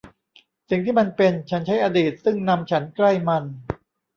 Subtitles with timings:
[0.69, 3.43] สิ่งที่มันเป็น ฉันใช้อดีตซึ่งนำฉันใกล้มัน